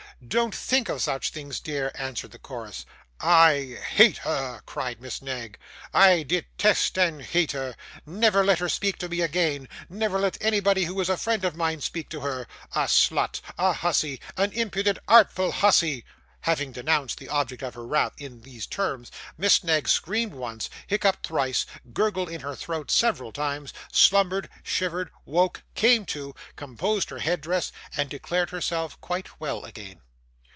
[0.27, 2.85] 'Don't think of such things, dear,' answered the chorus.
[3.21, 5.57] 'I hate her,' cried Miss Knag;
[5.95, 7.75] 'I detest and hate her.
[8.05, 11.55] Never let her speak to me again; never let anybody who is a friend of
[11.55, 12.45] mine speak to her;
[12.75, 16.05] a slut, a hussy, an impudent artful hussy!'
[16.41, 19.09] Having denounced the object of her wrath, in these terms,
[19.39, 25.63] Miss Knag screamed once, hiccuped thrice, gurgled in her throat several times, slumbered, shivered, woke,
[25.73, 29.99] came to, composed her head dress, and declared herself quite well again.